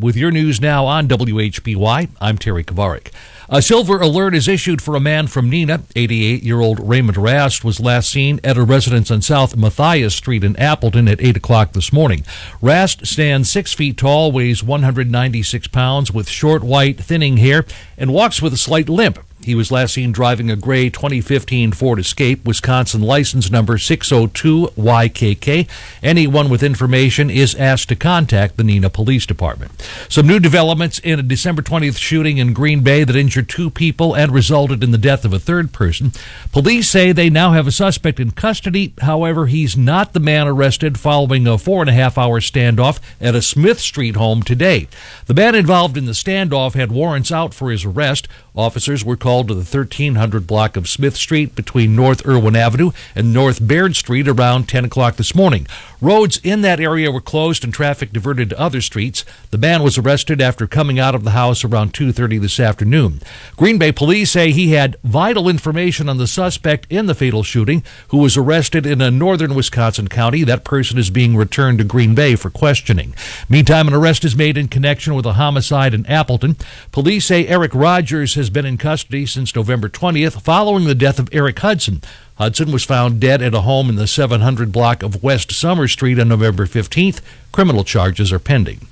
[0.00, 3.12] With your news now on WHBY, I'm Terry Kavarik.
[3.50, 5.82] A silver alert is issued for a man from Neenah.
[5.94, 10.44] 88 year old Raymond Rast was last seen at a residence on South Matthias Street
[10.44, 12.24] in Appleton at 8 o'clock this morning.
[12.62, 17.66] Rast stands 6 feet tall, weighs 196 pounds, with short white, thinning hair,
[17.98, 19.18] and walks with a slight limp.
[19.44, 25.68] He was last seen driving a gray 2015 Ford Escape, Wisconsin license number 602YKK.
[26.02, 29.72] Anyone with information is asked to contact the Neenah Police Department.
[30.08, 34.14] Some new developments in a December 20th shooting in Green Bay that injured two people
[34.14, 36.12] and resulted in the death of a third person.
[36.52, 38.94] Police say they now have a suspect in custody.
[39.00, 43.34] However, he's not the man arrested following a four and a half hour standoff at
[43.34, 44.86] a Smith Street home today.
[45.26, 48.28] The man involved in the standoff had warrants out for his arrest.
[48.54, 53.32] Officers were called to the 1300 block of Smith Street between North Irwin Avenue and
[53.32, 55.66] North Baird Street around 10 o'clock this morning.
[56.02, 59.24] Roads in that area were closed and traffic diverted to other streets.
[59.50, 63.22] The man was arrested after coming out of the house around 2:30 this afternoon.
[63.56, 67.84] Green Bay police say he had vital information on the suspect in the fatal shooting
[68.08, 70.42] who was arrested in a northern Wisconsin county.
[70.42, 73.14] That person is being returned to Green Bay for questioning.
[73.48, 76.56] Meantime, an arrest is made in connection with a homicide in Appleton.
[76.90, 81.28] Police say Eric Rogers has been in custody since November 20th following the death of
[81.32, 82.02] Eric Hudson.
[82.36, 86.18] Hudson was found dead at a home in the 700 block of West Summer Street
[86.18, 87.20] on November 15th.
[87.52, 88.86] Criminal charges are pending.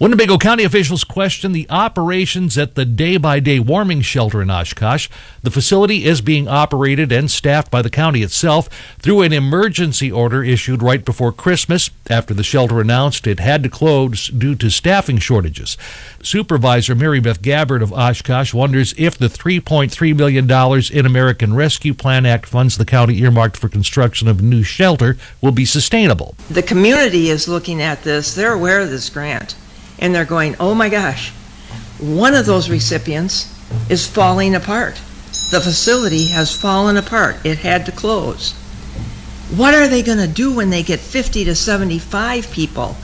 [0.00, 5.10] Winnebago County officials question the operations at the day by day warming shelter in Oshkosh.
[5.42, 10.42] The facility is being operated and staffed by the county itself through an emergency order
[10.42, 15.18] issued right before Christmas after the shelter announced it had to close due to staffing
[15.18, 15.76] shortages.
[16.22, 20.50] Supervisor Mary Beth Gabbard of Oshkosh wonders if the $3.3 million
[20.98, 25.18] in American Rescue Plan Act funds the county earmarked for construction of a new shelter
[25.42, 26.34] will be sustainable.
[26.48, 29.56] The community is looking at this, they're aware of this grant
[30.00, 31.30] and they're going, oh my gosh,
[32.00, 33.54] one of those recipients
[33.88, 34.94] is falling apart.
[35.50, 37.36] The facility has fallen apart.
[37.44, 38.52] It had to close.
[39.54, 42.96] What are they going to do when they get 50 to 75 people?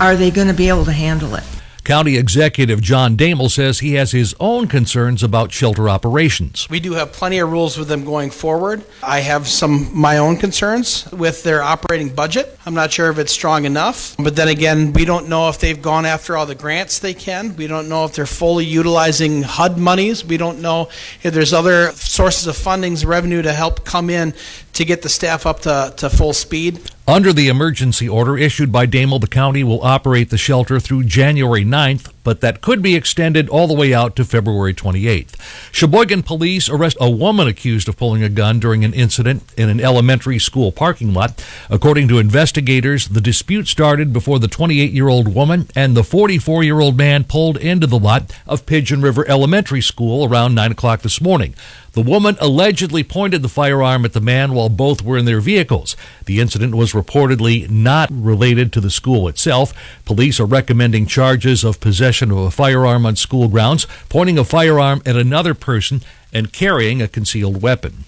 [0.00, 1.44] Are they going to be able to handle it?
[1.84, 6.68] County Executive Jon Doemel says he has his own concerns about shelter operations.
[6.70, 8.84] We do have plenty of rules with them going forward.
[9.02, 12.58] I have some my own concerns with their operating budget.
[12.66, 15.80] I'm not sure if it's strong enough, but then again, we don't know if they've
[15.80, 17.56] gone after all the grants they can.
[17.56, 20.24] We don't know if they're fully utilizing HUD monies.
[20.24, 20.88] We don't know
[21.22, 24.34] if there's other sources of fundings, revenue to help come in
[24.74, 26.80] to get the staff up to, to full speed.
[27.10, 31.64] Under the emergency order issued by Doemel, the county will operate the shelter through January
[31.64, 35.34] 9th, but that could be extended all the way out to February 28th.
[35.72, 39.80] Sheboygan police arrest a woman accused of pulling a gun during an incident in an
[39.80, 41.44] elementary school parking lot.
[41.68, 46.62] According to investigators, the dispute started before the 28 year old woman and the 44
[46.62, 51.02] year old man pulled into the lot of Pigeon River Elementary School around 9 o'clock
[51.02, 51.54] this morning.
[51.92, 55.96] The woman allegedly pointed the firearm at the man while both were in their vehicles.
[56.26, 59.74] The incident was reportedly not related to the school itself.
[60.04, 65.02] Police are recommending charges of possession of a firearm on school grounds, pointing a firearm
[65.06, 68.04] at another person, and carrying a concealed weapon.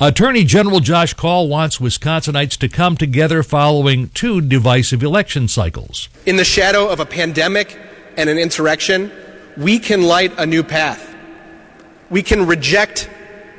[0.00, 6.08] Attorney General Josh Kaul wants Wisconsinites to come together following two divisive election cycles.
[6.26, 7.78] In the shadow of a pandemic
[8.16, 9.12] and an insurrection,
[9.56, 11.14] we can light a new path.
[12.10, 13.08] We can reject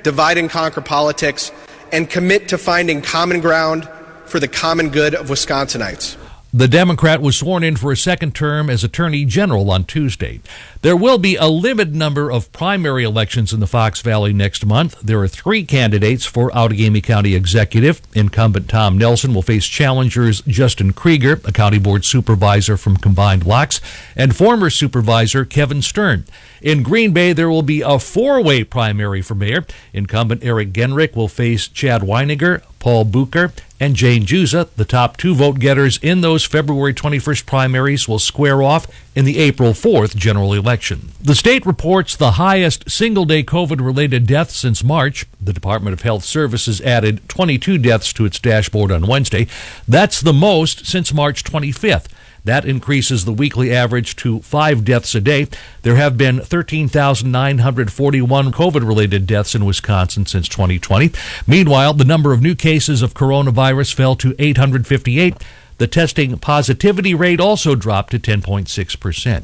[0.05, 1.51] divide and conquer politics,
[1.91, 3.89] and commit to finding common ground
[4.25, 6.15] for the common good of Wisconsinites.
[6.55, 10.39] The Democrat was sworn in for a second term as Attorney General on Tuesday.
[10.83, 14.97] There will be a limited number of primary elections in the Fox Valley next month.
[15.01, 18.01] There are three candidates for Outagamie County Executive.
[18.13, 23.81] Incumbent Tom Nelson will face challengers Justin Krieger, a county board supervisor from Combined Locks,
[24.15, 26.23] and former supervisor Kevin Sturn.
[26.61, 29.65] In Green Bay, there will be a four way primary for mayor.
[29.91, 34.69] Incumbent Eric Genrich will face Chad Weininger, Paul Bucher, and Jane Juza.
[34.75, 38.85] The top two vote getters in those February 21st primaries will square off
[39.15, 41.09] in the April 4th general election.
[41.19, 45.25] The state reports the highest single day COVID related deaths since March.
[45.41, 49.47] The Department of Health Services added 22 deaths to its dashboard on Wednesday.
[49.87, 52.05] That's the most since March 25th.
[52.45, 55.47] That increases the weekly average to five deaths a day.
[55.81, 61.11] There have been 13,941 COVID related deaths in Wisconsin since 2020.
[61.47, 65.33] Meanwhile, the number of new cases of coronavirus fell to 858.
[65.77, 69.43] The testing positivity rate also dropped to 10.6%.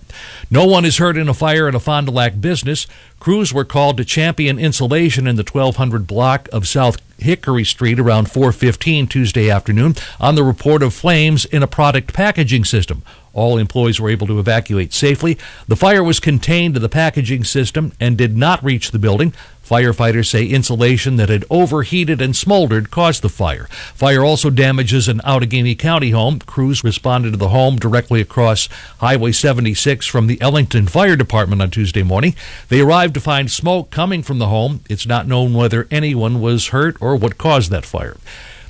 [0.49, 2.87] No one is hurt in a fire at a Fond du Lac business.
[3.19, 8.29] Crews were called to champion insulation in the 1200 block of South Hickory Street around
[8.29, 13.03] 4:15 Tuesday afternoon on the report of flames in a product packaging system.
[13.33, 15.37] All employees were able to evacuate safely.
[15.67, 19.33] The fire was contained to the packaging system and did not reach the building.
[19.71, 23.69] Firefighters say insulation that had overheated and smoldered caused the fire.
[23.93, 26.39] Fire also damages an Outagamie County home.
[26.39, 28.67] Crews responded to the home directly across
[28.97, 32.35] Highway 76 from the Ellington Fire Department on Tuesday morning.
[32.67, 34.81] They arrived to find smoke coming from the home.
[34.89, 38.17] It's not known whether anyone was hurt or what caused that fire.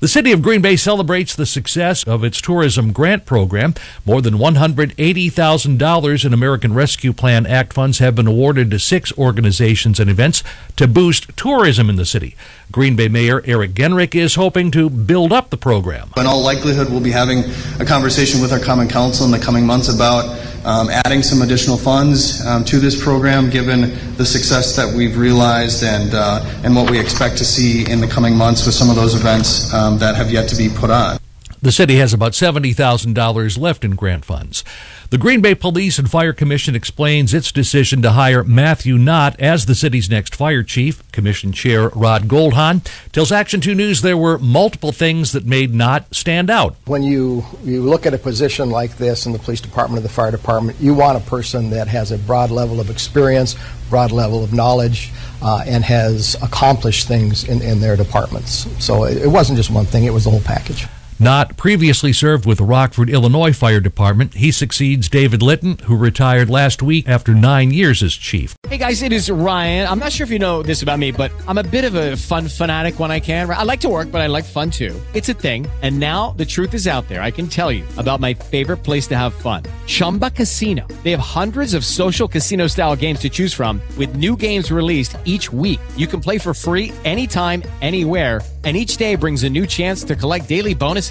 [0.01, 3.75] The city of Green Bay celebrates the success of its tourism grant program.
[4.03, 9.99] More than $180,000 in American Rescue Plan Act funds have been awarded to six organizations
[9.99, 10.43] and events
[10.77, 12.35] to boost tourism in the city.
[12.71, 16.09] Green Bay Mayor Eric Genrich is hoping to build up the program.
[16.17, 17.43] In all likelihood, we'll be having
[17.79, 20.25] a conversation with our Common Council in the coming months about
[20.65, 23.81] um, adding some additional funds um, to this program, given
[24.17, 28.07] the success that we've realized and uh, and what we expect to see in the
[28.07, 31.17] coming months with some of those events um, that have yet to be put on.
[31.63, 34.63] The city has about $70,000 left in grant funds.
[35.11, 39.67] The Green Bay Police and Fire Commission explains its decision to hire Matthew Knott as
[39.67, 41.03] the city's next fire chief.
[41.11, 46.07] Commission Chair Rod Goldhahn tells Action 2 News there were multiple things that made Knott
[46.15, 46.77] stand out.
[46.85, 50.09] When you, you look at a position like this in the police department or the
[50.09, 53.55] fire department, you want a person that has a broad level of experience,
[53.87, 55.11] broad level of knowledge,
[55.43, 58.65] uh, and has accomplished things in, in their departments.
[58.83, 60.87] So it, it wasn't just one thing, it was the whole package.
[61.21, 64.33] Knott previously served with the Rockford, Illinois Fire Department.
[64.33, 68.55] He succeeds David Litton, who retired last week after nine years as chief.
[68.67, 69.87] Hey guys, it is Ryan.
[69.87, 72.17] I'm not sure if you know this about me, but I'm a bit of a
[72.17, 73.47] fun fanatic when I can.
[73.51, 74.99] I like to work, but I like fun too.
[75.13, 75.67] It's a thing.
[75.83, 77.21] And now the truth is out there.
[77.21, 80.87] I can tell you about my favorite place to have fun Chumba Casino.
[81.03, 85.17] They have hundreds of social casino style games to choose from, with new games released
[85.25, 85.81] each week.
[85.95, 90.15] You can play for free anytime, anywhere and each day brings a new chance to
[90.15, 91.10] collect daily bonuses.